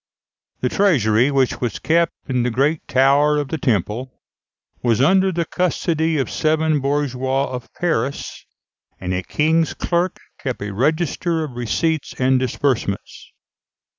The 0.61 0.69
treasury, 0.69 1.29
which 1.29 1.61
was 1.61 1.77
kept 1.77 2.11
in 2.27 2.41
the 2.41 2.49
great 2.49 2.87
tower 2.87 3.37
of 3.37 3.49
the 3.49 3.59
temple 3.59 4.05
(Fig. 4.81 4.97
262), 4.97 5.03
was 5.03 5.11
under 5.11 5.31
the 5.31 5.45
custody 5.45 6.17
of 6.17 6.27
seven 6.27 6.79
bourgeois 6.79 7.45
of 7.51 7.71
Paris, 7.75 8.43
and 8.99 9.13
a 9.13 9.21
king's 9.21 9.75
clerk 9.75 10.19
kept 10.39 10.63
a 10.63 10.71
register 10.73 11.43
of 11.43 11.51
receipts 11.51 12.15
and 12.19 12.39
disbursements. 12.39 13.31